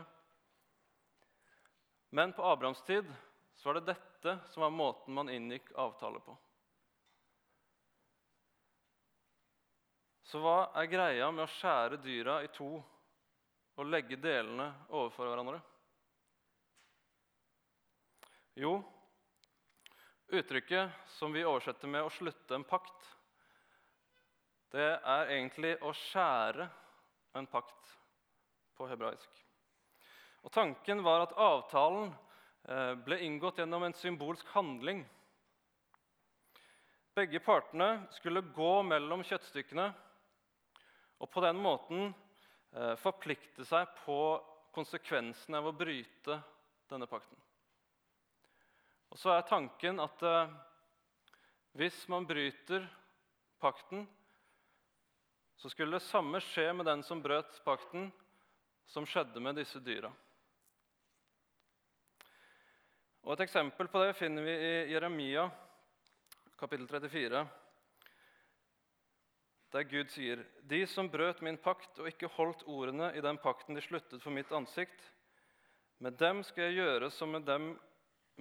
Men 2.14 2.32
på 2.32 2.44
Abrahams 2.44 2.82
tid 2.82 3.14
så 3.54 3.68
var 3.68 3.74
det 3.74 3.94
dette 3.94 4.38
som 4.52 4.60
var 4.60 4.70
måten 4.70 5.14
man 5.14 5.30
inngikk 5.32 5.70
avtale 5.80 6.20
på. 6.20 6.34
Så 10.28 10.40
hva 10.44 10.56
er 10.76 10.90
greia 10.92 11.30
med 11.32 11.46
å 11.46 11.52
skjære 11.54 12.02
dyra 12.04 12.38
i 12.44 12.50
to 12.52 12.68
og 12.76 13.88
legge 13.88 14.18
delene 14.20 14.68
overfor 14.92 15.30
hverandre? 15.30 15.60
Jo, 18.60 18.74
uttrykket 20.28 20.92
som 21.16 21.32
vi 21.32 21.46
oversetter 21.48 21.88
med 21.88 22.04
'å 22.04 22.12
slutte 22.12 22.54
en 22.54 22.64
pakt', 22.64 23.08
det 24.76 24.90
er 25.00 25.32
egentlig 25.32 25.78
å 25.80 25.92
skjære 25.96 26.68
en 27.40 27.46
pakt 27.46 27.96
på 28.76 28.88
hebraisk. 28.88 29.41
Og 30.42 30.50
Tanken 30.52 31.02
var 31.06 31.22
at 31.24 31.34
avtalen 31.38 32.10
eh, 32.68 32.94
ble 33.06 33.18
inngått 33.22 33.60
gjennom 33.62 33.86
en 33.86 33.94
symbolsk 33.94 34.48
handling. 34.56 35.04
Begge 37.14 37.42
partene 37.44 38.06
skulle 38.16 38.42
gå 38.56 38.72
mellom 38.88 39.22
kjøttstykkene 39.26 39.90
og 41.22 41.30
på 41.30 41.42
den 41.44 41.60
måten 41.62 42.08
eh, 42.08 42.94
forplikte 42.98 43.66
seg 43.68 43.90
på 44.02 44.18
konsekvensene 44.74 45.60
av 45.60 45.68
å 45.70 45.76
bryte 45.76 46.38
denne 46.90 47.06
pakten. 47.06 47.38
Og 49.12 49.20
så 49.20 49.34
er 49.36 49.46
tanken 49.46 50.00
at 50.02 50.24
eh, 50.24 50.56
hvis 51.78 52.00
man 52.08 52.26
bryter 52.28 52.88
pakten, 53.62 54.06
så 55.56 55.70
skulle 55.70 56.00
det 56.00 56.08
samme 56.08 56.40
skje 56.42 56.66
med 56.74 56.88
den 56.88 57.04
som 57.06 57.22
brøt 57.22 57.60
pakten, 57.64 58.10
som 58.88 59.06
skjedde 59.06 59.40
med 59.40 59.60
disse 59.60 59.78
dyra. 59.84 60.10
Og 63.22 63.36
Et 63.36 63.44
eksempel 63.44 63.86
på 63.86 64.00
det 64.02 64.16
finner 64.18 64.42
vi 64.42 64.52
i 64.52 64.70
Jeremia 64.90 65.44
kapittel 66.58 66.88
34, 66.90 67.42
der 69.70 69.84
Gud 69.86 70.10
sier.: 70.10 70.42
De 70.66 70.80
som 70.90 71.06
brøt 71.10 71.38
min 71.46 71.56
pakt 71.56 72.00
og 72.02 72.08
ikke 72.10 72.30
holdt 72.34 72.64
ordene 72.66 73.12
i 73.14 73.22
den 73.22 73.38
pakten 73.38 73.78
de 73.78 73.84
sluttet 73.84 74.22
for 74.24 74.34
mitt 74.34 74.50
ansikt, 74.50 75.06
med 76.02 76.18
dem 76.18 76.42
skal 76.42 76.64
jeg 76.64 76.80
gjøre 76.80 77.10
som 77.14 77.30
med, 77.30 77.46
dem, 77.46 77.78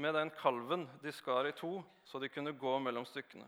med 0.02 0.18
den 0.18 0.34
kalven 0.42 0.88
de 1.04 1.14
skar 1.14 1.46
i 1.46 1.54
to, 1.54 1.84
så 2.04 2.18
de 2.18 2.30
kunne 2.34 2.58
gå 2.58 2.74
mellom 2.80 3.06
stykkene. 3.06 3.46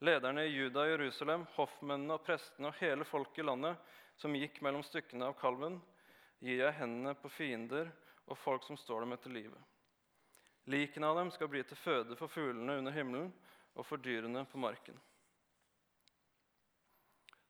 Lederne 0.00 0.46
i 0.46 0.56
Juda 0.56 0.86
og 0.86 0.94
Jerusalem, 0.94 1.44
hoffmennene 1.58 2.16
og 2.16 2.24
prestene 2.24 2.72
og 2.72 2.80
hele 2.80 3.04
folket 3.04 3.44
i 3.44 3.46
landet 3.50 3.76
som 4.16 4.32
gikk 4.32 4.62
mellom 4.64 4.82
stykkene 4.82 5.28
av 5.28 5.36
kalven, 5.36 5.76
gir 6.40 6.64
jeg 6.64 6.80
hendene 6.80 7.12
på 7.20 7.28
fiender 7.28 7.92
og 8.24 8.40
folk 8.40 8.64
som 8.64 8.80
står 8.80 9.04
dem 9.04 9.12
etter 9.12 9.36
livet. 9.36 9.73
Likene 10.64 11.06
av 11.06 11.18
dem 11.20 11.30
skal 11.34 11.50
bli 11.52 11.60
til 11.68 11.76
føde 11.76 12.16
for 12.16 12.32
fuglene 12.32 12.78
under 12.80 12.94
himmelen 12.94 13.28
og 13.74 13.84
for 13.84 14.00
dyrene 14.00 14.46
på 14.48 14.60
marken. 14.60 14.96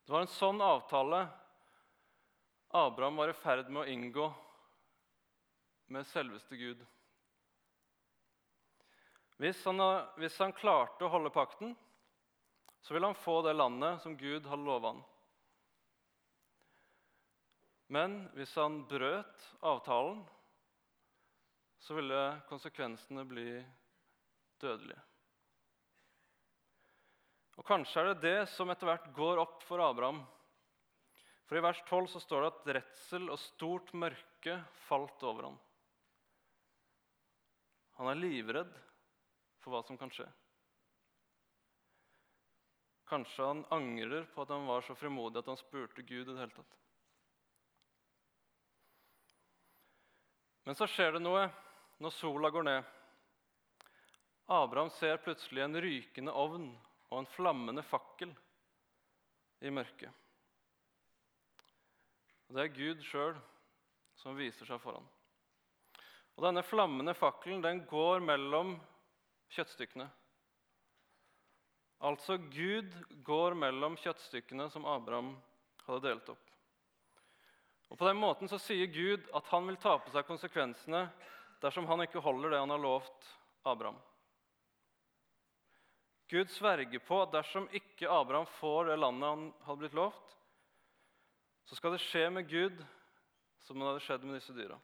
Det 0.04 0.12
var 0.12 0.24
en 0.24 0.34
sånn 0.34 0.60
avtale 0.60 1.22
Abraham 2.74 3.20
var 3.20 3.30
i 3.30 3.36
ferd 3.38 3.70
med 3.70 3.84
å 3.84 3.90
inngå 3.92 4.26
med 5.94 6.06
selveste 6.10 6.58
Gud. 6.58 6.80
Hvis 9.38 9.62
han, 9.66 9.78
hvis 10.18 10.36
han 10.42 10.54
klarte 10.56 11.06
å 11.06 11.12
holde 11.12 11.30
pakten, 11.34 11.74
så 12.82 12.94
ville 12.94 13.06
han 13.06 13.18
få 13.18 13.40
det 13.46 13.54
landet 13.54 14.02
som 14.02 14.16
Gud 14.18 14.46
hadde 14.50 14.66
lova 14.66 14.92
han. 14.92 15.02
Men 17.94 18.16
hvis 18.34 18.54
han 18.58 18.82
brøt 18.90 19.46
avtalen, 19.62 20.24
så 21.84 21.94
ville 21.94 22.20
konsekvensene 22.48 23.26
bli 23.28 23.48
dødelige. 24.62 25.00
Og 27.60 27.66
Kanskje 27.68 28.00
er 28.00 28.08
det 28.10 28.22
det 28.22 28.38
som 28.50 28.70
etter 28.72 28.88
hvert 28.88 29.10
går 29.14 29.42
opp 29.42 29.60
for 29.68 29.82
Abraham. 29.84 30.22
For 31.44 31.58
I 31.58 31.62
vers 31.62 31.82
12 31.84 32.08
så 32.14 32.22
står 32.24 32.40
det 32.40 32.48
at 32.48 32.70
redsel 32.78 33.28
og 33.28 33.38
stort 33.38 33.92
mørke 33.92 34.56
falt 34.86 35.26
over 35.28 35.50
ham. 35.50 35.58
Han 38.00 38.08
er 38.10 38.18
livredd 38.22 38.72
for 39.60 39.74
hva 39.74 39.82
som 39.84 40.00
kan 40.00 40.10
skje. 40.10 40.26
Kanskje 43.12 43.50
han 43.50 43.60
angrer 43.76 44.24
på 44.32 44.42
at 44.42 44.54
han 44.56 44.64
var 44.66 44.82
så 44.82 44.96
frimodig 44.96 45.42
at 45.42 45.52
han 45.52 45.60
spurte 45.60 46.02
Gud 46.02 46.24
i 46.24 46.32
det 46.32 46.40
hele 46.40 46.56
tatt. 46.56 46.80
Men 50.64 50.80
så 50.80 50.88
skjer 50.88 51.12
det 51.18 51.22
noe 51.22 51.44
når 52.04 52.12
sola 52.12 52.50
går 52.52 52.66
ned. 52.68 52.84
Abraham 54.46 54.90
ser 54.92 55.22
plutselig 55.24 55.62
en 55.64 55.80
rykende 55.80 56.32
ovn 56.36 56.66
og 57.08 57.16
en 57.22 57.30
flammende 57.32 57.84
fakkel 57.86 58.34
i 59.64 59.72
mørket. 59.72 60.12
Og 62.48 62.56
Det 62.56 62.64
er 62.64 62.76
Gud 62.76 63.04
sjøl 63.08 63.38
som 64.20 64.36
viser 64.36 64.68
seg 64.68 64.82
foran. 64.82 65.06
Og 66.36 66.44
Denne 66.44 66.64
flammende 66.66 67.14
fakkelen 67.16 67.62
den 67.64 67.84
går 67.88 68.20
mellom 68.20 68.76
kjøttstykkene. 69.54 70.10
Altså 72.04 72.36
Gud 72.52 72.92
går 73.24 73.56
mellom 73.56 73.96
kjøttstykkene 73.96 74.68
som 74.70 74.84
Abraham 74.84 75.38
hadde 75.86 76.04
delt 76.04 76.28
opp. 76.34 76.50
Og 77.88 77.96
På 77.96 78.08
den 78.08 78.18
måten 78.20 78.50
så 78.50 78.58
sier 78.60 78.90
Gud 78.92 79.24
at 79.32 79.48
han 79.54 79.70
vil 79.70 79.80
ta 79.80 79.96
på 80.02 80.12
seg 80.12 80.26
konsekvensene 80.28 81.06
dersom 81.64 81.86
han 81.88 82.04
ikke 82.04 82.22
holder 82.22 82.52
det 82.52 82.60
han 82.60 82.72
har 82.74 82.82
lovt 82.82 83.30
Abraham. 83.64 83.96
Gud 86.28 86.50
sverger 86.52 87.00
på 87.04 87.20
at 87.22 87.32
dersom 87.32 87.68
ikke 87.72 88.10
Abraham 88.10 88.46
får 88.58 88.90
det 88.90 89.00
landet 89.00 89.30
han 89.30 89.44
hadde 89.66 89.84
blitt 89.84 89.96
lovt, 89.96 90.34
så 91.64 91.76
skal 91.78 91.94
det 91.94 92.02
skje 92.04 92.26
med 92.32 92.48
Gud 92.48 92.80
som 93.64 93.78
det 93.80 93.88
hadde 93.88 94.04
skjedd 94.04 94.24
med 94.26 94.36
disse 94.36 94.56
dyra. 94.56 94.76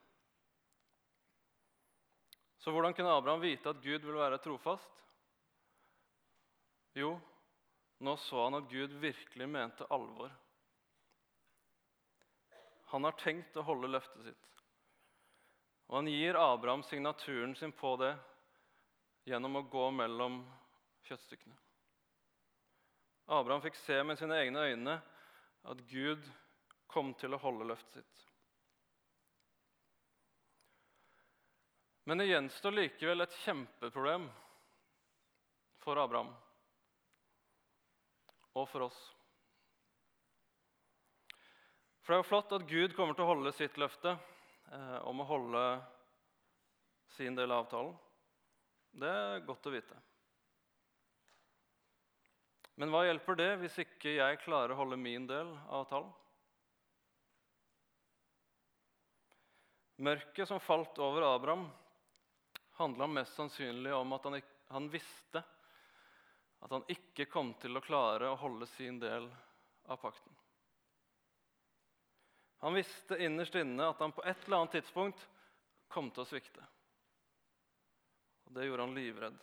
Så 2.60 2.72
hvordan 2.72 2.94
kunne 2.96 3.12
Abraham 3.12 3.40
vite 3.40 3.72
at 3.72 3.80
Gud 3.80 4.04
ville 4.04 4.20
være 4.20 4.40
trofast? 4.44 5.00
Jo, 6.96 7.14
nå 8.04 8.16
så 8.20 8.44
han 8.46 8.58
at 8.60 8.68
Gud 8.68 8.96
virkelig 9.00 9.49
mente 9.49 9.88
alvor. 9.92 10.32
Han 12.92 13.06
har 13.06 13.16
tenkt 13.20 13.56
å 13.56 13.64
holde 13.64 13.92
løftet 13.92 14.28
sitt. 14.28 14.59
Og 15.90 15.97
han 15.97 16.06
gir 16.06 16.37
Abraham 16.38 16.82
signaturen 16.87 17.56
sin 17.59 17.73
på 17.75 17.97
det 17.99 18.12
gjennom 19.26 19.59
å 19.59 19.64
gå 19.73 19.88
mellom 19.90 20.37
kjøttstykkene. 21.09 21.56
Abraham 23.30 23.62
fikk 23.64 23.78
se 23.82 23.97
med 24.06 24.18
sine 24.18 24.38
egne 24.38 24.62
øyne 24.70 24.94
at 25.73 25.82
Gud 25.90 26.23
kom 26.90 27.11
til 27.18 27.35
å 27.35 27.42
holde 27.42 27.66
løftet 27.66 28.04
sitt. 28.06 28.26
Men 32.06 32.23
det 32.23 32.30
gjenstår 32.30 32.75
likevel 32.75 33.26
et 33.26 33.35
kjempeproblem 33.42 34.30
for 35.82 35.99
Abraham 36.00 36.30
og 38.59 38.66
for 38.70 38.87
oss. 38.87 38.99
For 42.02 42.14
det 42.14 42.16
er 42.16 42.23
jo 42.25 42.30
flott 42.30 42.54
at 42.56 42.66
Gud 42.70 42.94
kommer 42.97 43.14
til 43.14 43.26
å 43.26 43.35
holde 43.35 43.52
sitt 43.59 43.78
løfte 43.78 44.16
om 45.08 45.22
å 45.22 45.26
holde 45.26 45.64
sin 47.16 47.34
del 47.34 47.50
av 47.50 47.64
avtalen. 47.64 47.96
Det 48.90 49.10
er 49.10 49.44
godt 49.46 49.66
å 49.66 49.72
vite. 49.74 49.98
Men 52.80 52.92
hva 52.94 53.02
hjelper 53.04 53.36
det 53.36 53.50
hvis 53.60 53.76
ikke 53.82 54.14
jeg 54.16 54.40
klarer 54.40 54.72
å 54.72 54.80
holde 54.80 54.96
min 54.96 55.26
del 55.28 55.50
av 55.68 55.82
avtalen? 55.82 56.12
Mørket 60.00 60.48
som 60.48 60.62
falt 60.64 60.96
over 61.04 61.26
Abraham, 61.28 61.66
handla 62.80 63.10
mest 63.10 63.36
sannsynlig 63.36 63.92
om 63.92 64.14
at 64.16 64.24
han, 64.24 64.38
han, 64.72 64.88
visste 64.88 65.42
at 66.64 66.72
han 66.72 66.86
ikke 66.88 67.28
kom 67.28 67.52
til 67.60 67.76
å 67.76 67.84
klare 67.84 68.30
å 68.30 68.38
holde 68.40 68.64
sin 68.78 68.96
del 69.02 69.28
av 69.84 70.00
pakten. 70.00 70.39
Han 72.60 72.76
visste 72.76 73.16
innerst 73.24 73.56
inne 73.56 73.88
at 73.88 74.00
han 74.02 74.12
på 74.12 74.24
et 74.24 74.44
eller 74.44 74.60
annet 74.60 74.76
tidspunkt 74.78 75.22
kom 75.88 76.10
til 76.12 76.24
å 76.24 76.28
svikte. 76.28 76.64
Og 78.46 78.54
Det 78.56 78.66
gjorde 78.66 78.86
han 78.86 78.96
livredd. 78.96 79.38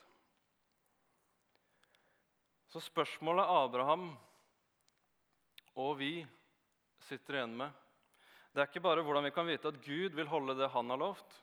Så 2.67 2.81
spørsmålet 2.83 3.49
Abraham 3.49 4.09
og 5.77 5.93
vi 5.99 6.11
sitter 7.07 7.37
igjen 7.37 7.53
med, 7.57 7.73
det 8.51 8.63
er 8.63 8.69
ikke 8.71 8.81
bare 8.81 9.03
hvordan 9.05 9.27
vi 9.27 9.33
kan 9.35 9.45
vite 9.47 9.69
at 9.69 9.77
Gud 9.85 10.15
vil 10.17 10.29
holde 10.29 10.55
det 10.57 10.71
han 10.73 10.89
har 10.89 10.99
lovt, 10.99 11.35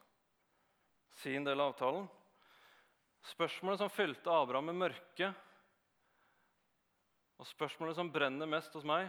sin 1.22 1.46
del 1.46 1.62
av 1.62 1.70
avtalen. 1.70 2.08
Spørsmålet 3.30 3.80
som 3.80 3.92
fylte 3.92 4.34
Abraham 4.34 4.72
med 4.72 4.80
mørke, 4.82 5.28
og 7.38 7.46
spørsmålet 7.48 7.96
som 7.96 8.10
brenner 8.12 8.50
mest 8.50 8.74
hos 8.74 8.86
meg, 8.86 9.06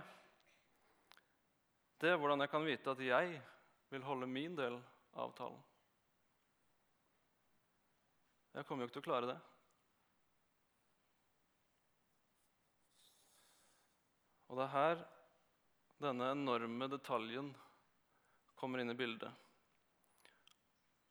det 2.01 2.11
er 2.11 2.19
hvordan 2.19 2.43
jeg 2.43 2.51
kan 2.51 2.65
vite 2.67 2.91
at 2.91 3.01
jeg 3.03 3.39
vil 3.93 4.03
holde 4.03 4.27
min 4.27 4.55
del 4.57 4.75
av 5.15 5.29
avtalen. 5.29 5.61
Jeg 8.55 8.67
kommer 8.67 8.83
jo 8.83 8.89
ikke 8.89 8.97
til 8.99 9.03
å 9.03 9.09
klare 9.09 9.29
det. 9.31 9.37
Og 14.47 14.59
det 14.59 14.67
er 14.67 14.75
her 14.75 15.01
denne 16.03 16.29
enorme 16.35 16.87
detaljen 16.91 17.49
kommer 18.59 18.79
inn 18.79 18.91
i 18.93 18.97
bildet 18.97 19.41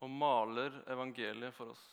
og 0.05 0.11
maler 0.11 0.73
evangeliet 0.91 1.53
for 1.57 1.71
oss. 1.73 1.83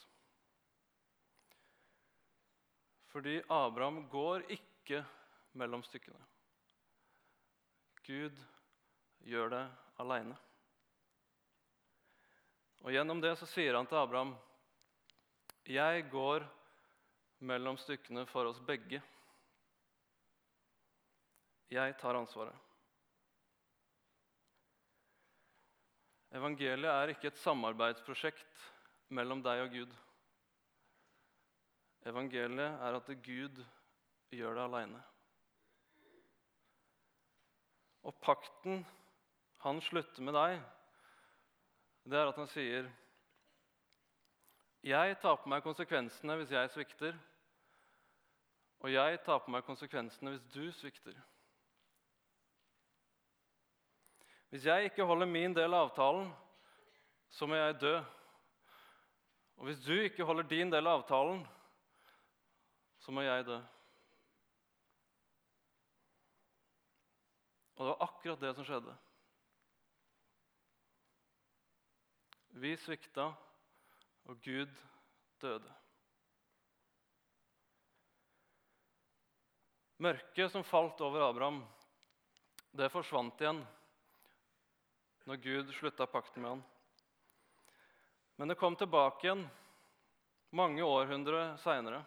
Fordi 3.12 3.38
Abraham 3.52 4.02
går 4.12 4.46
ikke 4.52 5.02
mellom 5.61 5.85
stykkene. 5.85 6.20
Gud 8.05 8.40
gjør 9.29 9.53
det 9.53 9.63
aleine. 10.03 10.37
Og 12.83 12.91
Gjennom 12.91 13.21
det 13.23 13.37
så 13.39 13.47
sier 13.47 13.77
han 13.79 13.87
til 13.87 14.01
Abraham, 14.01 14.35
'Jeg 15.65 16.11
går 16.11 16.43
mellom 17.39 17.79
stykkene 17.79 18.27
for 18.27 18.47
oss 18.51 18.59
begge.' 18.59 19.03
Jeg 21.71 21.97
tar 21.97 22.15
ansvaret. 22.15 22.59
Evangeliet 26.33 26.91
er 26.91 27.13
ikke 27.13 27.29
et 27.29 27.41
samarbeidsprosjekt 27.41 28.67
mellom 29.09 29.43
deg 29.45 29.63
og 29.65 29.71
Gud. 29.73 29.95
Evangeliet 32.09 32.81
er 32.83 32.97
at 32.99 33.11
Gud 33.25 33.65
gjør 34.33 34.57
det 34.57 34.65
aleine. 34.65 35.03
Og 38.03 38.17
pakten 38.21 38.83
han 39.62 39.81
slutter 39.81 40.25
med 40.27 40.35
deg, 40.35 40.61
det 42.11 42.18
er 42.18 42.31
at 42.31 42.38
han 42.40 42.51
sier 42.51 42.88
Jeg 44.83 45.18
tar 45.22 45.37
på 45.38 45.51
meg 45.51 45.62
konsekvensene 45.62 46.35
hvis 46.40 46.51
jeg 46.51 46.70
svikter, 46.75 47.18
og 48.83 48.90
jeg 48.90 49.20
tar 49.22 49.38
på 49.44 49.53
meg 49.55 49.62
konsekvensene 49.62 50.33
hvis 50.35 50.48
du 50.51 50.64
svikter. 50.75 51.14
Hvis 54.51 54.66
jeg 54.66 54.90
ikke 54.90 55.07
holder 55.07 55.31
min 55.31 55.55
del 55.55 55.72
av 55.72 55.87
avtalen, 55.87 56.27
så 57.31 57.46
må 57.46 57.57
jeg 57.57 57.79
dø. 57.81 57.94
Og 59.57 59.68
hvis 59.68 59.79
du 59.87 59.94
ikke 59.94 60.27
holder 60.27 60.51
din 60.51 60.72
del 60.72 60.90
av 60.90 60.98
avtalen, 60.98 61.46
så 62.98 63.14
må 63.14 63.22
jeg 63.22 63.46
dø. 63.46 63.61
Og 67.79 67.87
det 67.87 67.94
var 67.94 68.05
akkurat 68.11 68.42
det 68.42 68.53
som 68.59 68.66
skjedde. 68.66 68.98
Vi 72.53 72.75
svikta, 72.77 73.31
og 74.29 74.41
Gud 74.45 74.73
døde. 75.41 75.71
Mørket 80.03 80.53
som 80.53 80.65
falt 80.67 81.01
over 81.01 81.25
Abraham, 81.31 81.62
det 82.77 82.91
forsvant 82.93 83.41
igjen 83.41 83.62
når 85.31 85.41
Gud 85.45 85.73
slutta 85.79 86.07
pakten 86.11 86.43
med 86.43 86.51
han. 86.57 86.62
Men 88.37 88.53
det 88.53 88.59
kom 88.61 88.77
tilbake 88.77 89.29
igjen 89.29 89.47
mange 90.53 90.85
århundre 90.85 91.55
seinere. 91.62 92.03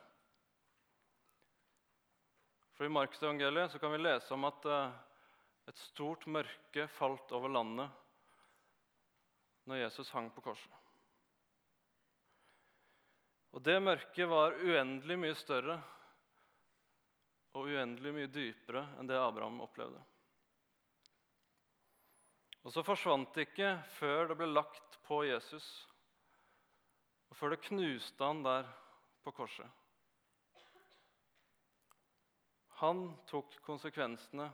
For 2.75 2.85
I 2.85 2.91
Markusevangeliet 2.91 3.79
kan 3.79 3.93
vi 3.95 4.01
lese 4.03 4.33
om 4.35 4.45
at 4.45 4.65
eh, 4.67 4.97
et 5.71 5.79
stort 5.87 6.25
mørke 6.27 6.89
falt 6.99 7.31
over 7.33 7.53
landet 7.55 8.04
når 9.65 9.81
Jesus 9.83 10.11
hang 10.13 10.29
på 10.33 10.43
korset. 10.45 10.81
Og 13.55 13.63
Det 13.63 13.77
mørket 13.81 14.27
var 14.27 14.57
uendelig 14.59 15.15
mye 15.19 15.35
større 15.39 15.77
og 17.55 17.69
uendelig 17.71 18.11
mye 18.13 18.31
dypere 18.31 18.83
enn 18.99 19.07
det 19.07 19.15
Abraham 19.15 19.61
opplevde. 19.63 20.01
Og 22.65 22.73
så 22.73 22.83
forsvant 22.83 23.31
det 23.35 23.45
ikke 23.47 23.71
før 23.95 24.31
det 24.31 24.37
ble 24.39 24.49
lagt 24.49 24.99
på 25.05 25.21
Jesus, 25.27 25.65
og 27.29 27.37
før 27.37 27.53
det 27.53 27.63
knuste 27.67 28.27
han 28.27 28.43
der 28.43 28.67
på 29.23 29.31
korset. 29.37 29.69
Han 32.81 33.05
tok 33.29 33.55
konsekvensene 33.63 34.49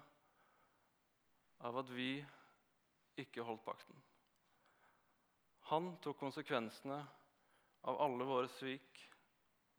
av 1.65 1.81
at 1.81 1.89
vi 1.95 2.19
ikke 3.21 3.47
holdt 3.47 3.65
pakten. 3.65 3.97
Han 5.71 5.93
tok 6.03 6.17
konsekvensene 6.19 6.97
av 7.87 8.01
alle 8.03 8.25
våre 8.27 8.49
svik 8.51 8.99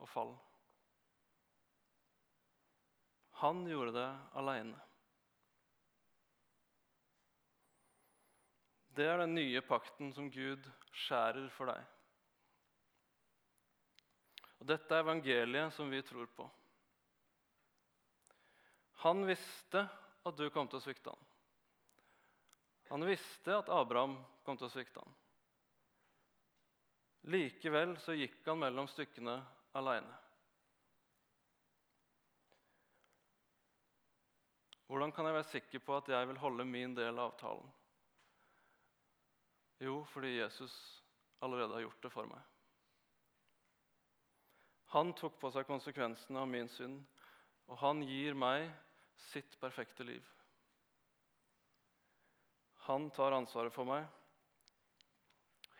og 0.00 0.09
fall. 0.09 0.31
Han 3.42 3.61
gjorde 3.68 3.92
det 3.98 4.09
aleine. 4.40 4.81
Det 8.96 9.05
er 9.05 9.20
den 9.20 9.37
nye 9.37 9.61
pakten 9.68 10.14
som 10.16 10.33
Gud 10.33 10.64
skjærer 11.05 11.52
for 11.59 11.68
deg. 11.68 11.85
Og 14.62 14.68
Dette 14.72 14.96
er 14.96 15.05
evangeliet 15.05 15.76
som 15.76 15.92
vi 15.92 16.00
tror 16.09 16.28
på. 16.33 16.48
Han 19.05 19.26
visste 19.28 19.85
at 20.24 20.40
du 20.40 20.48
kom 20.55 20.72
til 20.72 20.81
å 20.81 20.85
svikte 20.85 21.12
ham. 21.12 21.24
Han 22.92 23.05
visste 23.09 23.61
at 23.61 23.68
Abraham 23.72 24.16
kom 24.46 24.57
til 24.57 24.70
å 24.70 24.72
svikte 24.72 25.05
ham. 25.05 25.18
Likevel 27.30 27.94
så 28.02 28.16
gikk 28.18 28.40
han 28.46 28.58
mellom 28.58 28.88
stykkene 28.90 29.37
aleine. 29.78 30.16
Hvordan 34.90 35.12
kan 35.14 35.28
jeg 35.28 35.37
være 35.38 35.48
sikker 35.48 35.85
på 35.87 35.94
at 35.96 36.11
jeg 36.12 36.28
vil 36.28 36.40
holde 36.42 36.66
min 36.68 36.96
del 36.98 37.14
av 37.16 37.30
avtalen? 37.30 37.70
Jo, 39.82 40.02
fordi 40.12 40.35
Jesus 40.37 40.74
allerede 41.40 41.78
har 41.78 41.87
gjort 41.87 42.02
det 42.02 42.11
for 42.12 42.28
meg. 42.28 42.42
Han 44.92 45.14
tok 45.16 45.38
på 45.40 45.48
seg 45.54 45.64
konsekvensene 45.66 46.42
av 46.42 46.50
min 46.50 46.68
synd, 46.68 47.00
og 47.70 47.78
han 47.80 48.02
gir 48.04 48.37
meg 48.37 48.66
sitt 49.30 49.56
perfekte 49.62 50.04
liv. 50.04 50.26
Han 52.90 53.08
tar 53.16 53.32
ansvaret 53.32 53.72
for 53.72 53.88
meg 53.88 54.04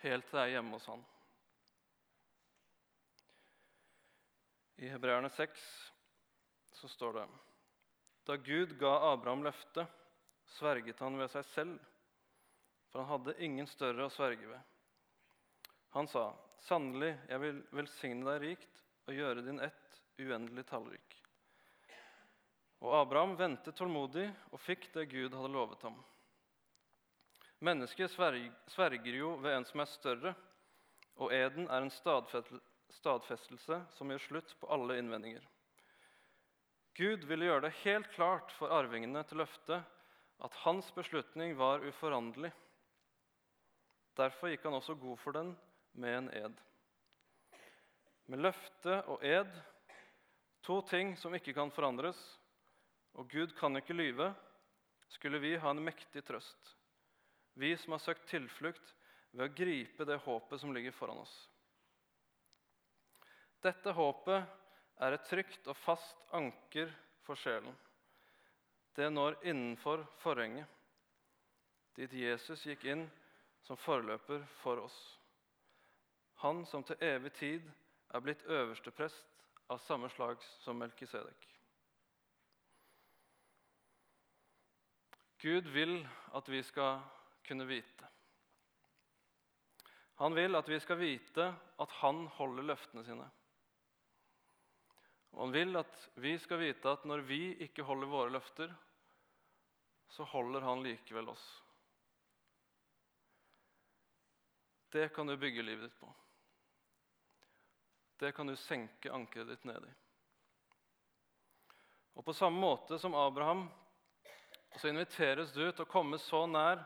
helt 0.03 0.27
til 0.31 0.41
jeg 0.41 0.49
er 0.49 0.57
hjemme 0.57 0.79
hos 0.79 0.89
han. 0.91 1.03
I 4.83 4.89
Hebreerne 4.89 5.29
6 5.31 5.93
så 6.73 6.89
står 6.89 7.13
det 7.13 7.27
Da 8.27 8.37
Gud 8.37 8.73
ga 8.79 9.13
Abraham 9.13 9.45
løftet, 9.47 9.87
sverget 10.59 10.99
han 10.99 11.15
ved 11.21 11.31
seg 11.31 11.45
selv, 11.53 11.77
for 12.91 13.05
han 13.05 13.13
hadde 13.13 13.37
ingen 13.47 13.69
større 13.71 14.09
å 14.09 14.11
sverge 14.11 14.49
ved. 14.51 14.59
Han 15.95 16.11
sa, 16.11 16.33
'Sannelig, 16.67 17.13
jeg 17.29 17.41
vil 17.45 17.61
velsigne 17.79 18.27
deg 18.27 18.43
rikt 18.43 18.83
og 19.07 19.15
gjøre 19.15 19.47
din 19.47 19.63
ett 19.63 20.01
uendelig 20.19 20.67
tallrik.' 20.67 21.17
Og 22.83 22.99
Abraham 23.05 23.37
ventet 23.39 23.79
tålmodig 23.79 24.27
og 24.51 24.61
fikk 24.67 24.91
det 24.99 25.07
Gud 25.15 25.31
hadde 25.31 25.55
lovet 25.55 25.87
ham. 25.87 26.03
Mennesket 27.63 28.11
sverger 28.11 29.15
jo 29.15 29.37
ved 29.39 29.61
en 29.61 29.71
som 29.71 29.87
er 29.87 29.95
større, 29.95 30.35
og 31.23 31.31
eden 31.31 31.71
er 31.71 31.85
en 31.87 31.95
stadfestelse 32.99 33.79
som 33.97 34.11
gjør 34.13 34.25
slutt 34.27 34.55
på 34.61 34.69
alle 34.75 34.99
innvendinger. 35.01 35.45
Gud 36.99 37.25
ville 37.29 37.49
gjøre 37.49 37.67
det 37.67 37.79
helt 37.83 38.11
klart 38.13 38.53
for 38.59 38.73
arvingene 38.75 39.23
til 39.29 39.41
løftet 39.41 39.81
at 40.43 40.59
hans 40.65 40.91
beslutning 40.97 41.55
var 41.57 41.85
uforanderlig. 41.87 42.51
Derfor 44.19 44.53
gikk 44.53 44.67
han 44.69 44.77
også 44.77 44.99
god 45.01 45.17
for 45.23 45.39
den 45.39 45.55
med 45.97 46.19
en 46.19 46.29
ed. 46.43 46.61
Med 48.29 48.45
løfte 48.45 48.99
og 49.11 49.25
ed, 49.25 49.49
to 50.63 50.79
ting 50.91 51.17
som 51.19 51.35
ikke 51.35 51.55
kan 51.57 51.73
forandres, 51.73 52.21
og 53.17 53.29
Gud 53.33 53.55
kan 53.59 53.77
ikke 53.81 53.97
lyve, 53.97 54.31
skulle 55.13 55.41
vi 55.43 55.57
ha 55.61 55.73
en 55.73 55.85
mektig 55.85 56.23
trøst 56.29 56.77
vi 57.55 57.77
som 57.77 57.93
har 57.93 57.99
søkt 57.99 58.29
tilflukt 58.31 58.95
ved 59.33 59.47
å 59.47 59.55
gripe 59.57 60.07
det 60.09 60.21
håpet 60.25 60.61
som 60.61 60.73
ligger 60.75 60.95
foran 60.97 61.23
oss. 61.23 61.35
Dette 63.63 63.95
håpet 63.95 65.03
er 65.03 65.15
et 65.15 65.27
trygt 65.29 65.69
og 65.71 65.79
fast 65.79 66.19
anker 66.35 66.91
for 67.23 67.39
sjelen. 67.39 67.75
Det 68.97 69.09
når 69.13 69.39
innenfor 69.47 70.03
forhenget, 70.21 70.67
dit 71.97 72.13
Jesus 72.17 72.65
gikk 72.67 72.85
inn 72.91 73.07
som 73.63 73.79
forløper 73.79 74.43
for 74.63 74.83
oss. 74.83 74.99
Han 76.43 76.65
som 76.67 76.83
til 76.85 76.99
evig 77.07 77.33
tid 77.39 77.69
er 78.13 78.25
blitt 78.25 78.43
øverste 78.51 78.91
prest 78.91 79.47
av 79.71 79.81
samme 79.87 80.11
slag 80.13 80.43
som 80.65 80.81
Melkisedek. 80.83 81.49
Gud 85.43 85.71
vil 85.75 86.01
at 86.35 86.49
vi 86.51 86.63
skal 86.63 87.01
kunne 87.47 87.67
vite. 87.67 88.09
Han 90.23 90.35
vil 90.35 90.55
at 90.55 90.69
vi 90.71 90.79
skal 90.83 91.01
vite 91.01 91.49
at 91.83 91.95
han 92.03 92.27
holder 92.37 92.69
løftene 92.73 93.03
sine. 93.07 93.27
Og 95.33 95.47
han 95.47 95.55
vil 95.55 95.77
at 95.81 96.09
vi 96.21 96.35
skal 96.41 96.61
vite 96.61 96.93
at 96.93 97.05
når 97.09 97.25
vi 97.29 97.43
ikke 97.65 97.87
holder 97.89 98.11
våre 98.11 98.33
løfter, 98.35 98.73
så 100.13 100.27
holder 100.29 100.65
han 100.67 100.83
likevel 100.85 101.31
oss. 101.33 101.45
Det 104.93 105.09
kan 105.17 105.27
du 105.27 105.37
bygge 105.41 105.65
livet 105.65 105.89
ditt 105.89 106.01
på. 106.01 106.11
Det 108.21 108.35
kan 108.37 108.47
du 108.47 108.57
senke 108.61 109.13
ankeret 109.13 109.49
ditt 109.55 109.65
ned 109.65 109.87
i. 109.89 109.93
Og 112.13 112.25
På 112.25 112.35
samme 112.37 112.61
måte 112.61 112.99
som 113.01 113.17
Abraham 113.17 113.65
så 114.77 114.91
inviteres 114.93 115.53
du 115.53 115.65
til 115.65 115.85
å 115.85 115.89
komme 115.89 116.21
så 116.21 116.45
nær 116.47 116.85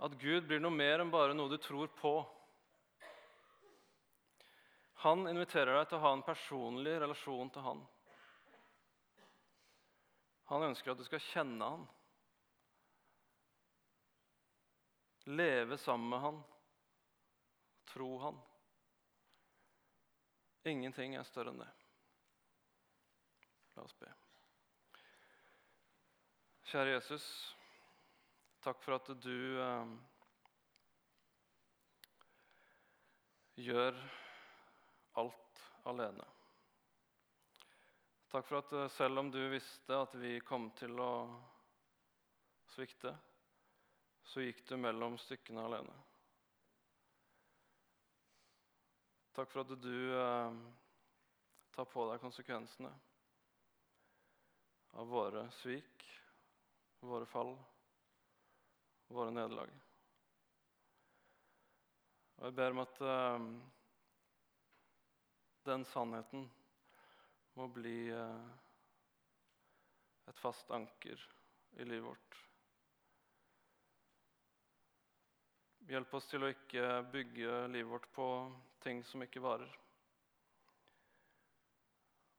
at 0.00 0.18
Gud 0.20 0.44
blir 0.48 0.60
noe 0.60 0.72
mer 0.72 1.00
enn 1.00 1.12
bare 1.12 1.34
noe 1.36 1.48
du 1.52 1.56
tror 1.60 1.88
på. 1.96 2.12
Han 5.00 5.24
inviterer 5.30 5.78
deg 5.78 5.88
til 5.88 5.96
å 5.96 6.04
ha 6.04 6.12
en 6.12 6.26
personlig 6.26 6.98
relasjon 7.00 7.50
til 7.54 7.64
han. 7.64 7.80
Han 10.50 10.66
ønsker 10.66 10.92
at 10.92 11.00
du 11.00 11.06
skal 11.06 11.22
kjenne 11.24 11.70
han. 11.72 11.86
Leve 15.30 15.78
sammen 15.80 16.12
med 16.12 16.24
han. 16.26 16.42
Tro 17.94 18.10
han. 18.26 18.40
Ingenting 20.68 21.16
er 21.16 21.24
større 21.24 21.54
enn 21.54 21.62
det. 21.62 21.72
La 23.78 23.88
oss 23.88 23.96
be. 23.96 24.12
Kjære 26.68 26.98
Jesus. 26.98 27.26
Takk 28.60 28.82
for 28.84 28.98
at 28.98 29.08
du 29.24 29.36
eh, 29.64 29.92
gjør 33.64 33.96
alt 35.12 35.62
alene. 35.88 36.26
Takk 38.30 38.46
for 38.46 38.60
at 38.60 38.72
eh, 38.72 38.88
selv 38.94 39.18
om 39.18 39.30
du 39.30 39.40
visste 39.50 39.96
at 39.96 40.14
vi 40.14 40.36
kom 40.46 40.68
til 40.78 41.00
å 41.02 41.12
svikte, 42.70 43.14
så 44.22 44.44
gikk 44.44 44.62
du 44.68 44.76
mellom 44.78 45.18
stykkene 45.18 45.64
alene. 45.66 45.96
Takk 49.34 49.50
for 49.50 49.64
at 49.64 49.74
du 49.82 49.98
eh, 50.14 50.60
tar 51.74 51.90
på 51.90 52.06
deg 52.10 52.22
konsekvensene 52.22 52.92
av 55.00 55.10
våre 55.10 55.46
svik, 55.62 56.06
våre 57.06 57.26
fall 57.30 57.54
våre 59.10 59.32
nederlag. 59.34 59.70
Og 62.38 62.46
jeg 62.46 62.56
ber 62.56 62.74
om 62.74 62.82
at 62.84 63.00
uh, 63.02 63.46
den 65.66 65.84
sannheten 65.84 66.46
må 67.58 67.66
bli 67.74 68.10
uh, 68.12 68.50
et 70.30 70.38
fast 70.40 70.70
anker 70.70 71.24
i 71.76 71.84
livet 71.84 72.06
vårt. 72.08 72.38
Hjelp 75.90 76.14
oss 76.14 76.28
til 76.30 76.46
å 76.46 76.52
ikke 76.52 76.84
bygge 77.10 77.64
livet 77.72 77.90
vårt 77.90 78.10
på 78.14 78.28
ting 78.84 79.02
som 79.04 79.24
ikke 79.26 79.42
varer. 79.42 79.72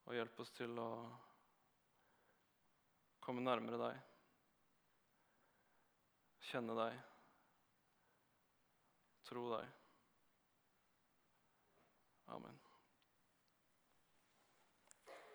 Og 0.07 0.15
hjelp 0.15 0.39
oss 0.43 0.55
til 0.55 0.79
å 0.79 0.91
komme 3.21 3.43
nærmere 3.43 3.81
deg 3.81 4.07
kjenne 6.51 6.75
deg, 6.75 6.97
tro 9.29 9.45
deg. 9.53 9.77
Amen. 12.35 12.60